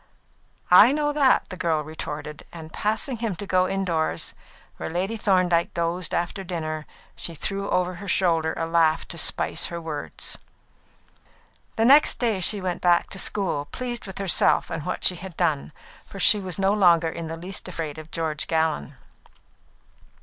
[0.71, 4.33] "I know that," the girl retorted; and passing him to go indoors,
[4.77, 9.67] where Lady Thorndyke dozed after dinner, she threw over her shoulder a laugh to spice
[9.67, 10.39] her words.
[11.75, 15.37] The next day she went back to school, pleased with herself and what she had
[15.37, 15.71] done,
[16.07, 18.95] for she was no longer in the least afraid of George Gallon.